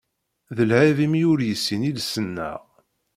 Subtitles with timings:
[0.55, 2.59] D lɛib imi ur yessin iles-nneɣ.